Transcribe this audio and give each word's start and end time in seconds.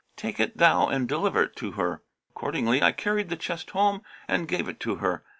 Take 0.15 0.39
it 0.39 0.57
thou 0.57 0.87
and 0.87 1.07
deliver 1.07 1.43
it 1.43 1.55
to 1.57 1.73
her.' 1.73 2.01
Accordingly 2.31 2.81
I 2.81 2.91
carried 2.91 3.29
the 3.29 3.35
chest 3.37 3.69
home 3.69 4.01
and 4.27 4.47
gave 4.47 4.67
it 4.67 4.79
to 4.79 4.95
her. 4.95 5.23